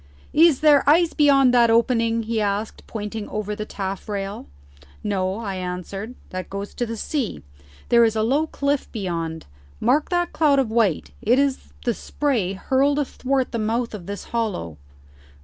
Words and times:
"Is 0.33 0.61
there 0.61 0.83
ice 0.89 1.13
beyond 1.13 1.53
that 1.53 1.69
opening?" 1.69 2.23
he 2.23 2.41
asked, 2.41 2.87
pointing 2.87 3.29
over 3.29 3.55
the 3.55 3.67
taffrail. 3.67 4.47
"No," 5.03 5.35
I 5.35 5.57
answered; 5.57 6.15
"that 6.31 6.49
goes 6.49 6.73
to 6.73 6.87
the 6.87 6.97
sea. 6.97 7.43
There 7.89 8.03
is 8.03 8.15
a 8.15 8.23
low 8.23 8.47
cliff 8.47 8.91
beyond. 8.91 9.45
Mark 9.79 10.09
that 10.09 10.33
cloud 10.33 10.57
of 10.57 10.71
white; 10.71 11.11
it 11.21 11.37
is 11.37 11.71
the 11.85 11.93
spray 11.93 12.53
hurled 12.53 12.97
athwart 12.97 13.51
the 13.51 13.59
mouth 13.59 13.93
of 13.93 14.07
this 14.07 14.23
hollow." 14.33 14.79